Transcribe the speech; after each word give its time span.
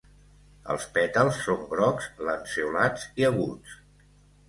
Els 0.75 0.87
pètals 0.95 1.37
són 1.49 1.61
grocs, 1.75 2.09
lanceolats 2.31 3.09
i 3.23 3.31
aguts. 3.33 3.81